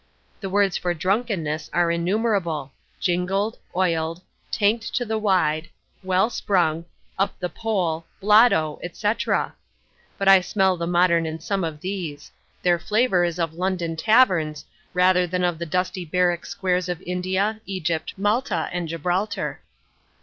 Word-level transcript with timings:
The 0.39 0.49
words 0.49 0.77
for 0.77 0.95
drunkenness 0.95 1.69
are 1.73 1.91
innumerable 1.91 2.71
"jingled," 2.99 3.59
"oiled," 3.75 4.23
"tanked 4.49 4.95
to 4.95 5.05
the 5.05 5.19
wide," 5.19 5.69
"well 6.01 6.31
sprung," 6.31 6.85
"up 7.19 7.37
the 7.39 7.49
pole," 7.49 8.05
"blotto," 8.19 8.79
etc.; 8.81 9.53
but 10.17 10.27
I 10.27 10.41
smell 10.41 10.75
the 10.75 10.87
modern 10.87 11.27
in 11.27 11.39
some 11.39 11.63
of 11.63 11.81
these; 11.81 12.31
their 12.63 12.79
flavour 12.79 13.23
is 13.23 13.37
of 13.37 13.53
London 13.53 13.95
taverns 13.95 14.65
rather 14.95 15.27
than 15.27 15.43
of 15.43 15.59
the 15.59 15.67
dusty 15.67 16.03
barrack 16.03 16.47
squares 16.47 16.89
of 16.89 16.99
India, 17.03 17.61
Egypt, 17.67 18.15
Malta, 18.17 18.69
and 18.73 18.87
Gibraltar. 18.87 19.61